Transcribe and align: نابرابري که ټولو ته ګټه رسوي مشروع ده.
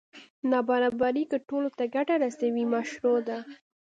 نابرابري 0.49 1.23
که 1.31 1.37
ټولو 1.49 1.69
ته 1.77 1.83
ګټه 1.95 2.15
رسوي 2.23 2.63
مشروع 2.73 3.19
ده. 3.27 3.37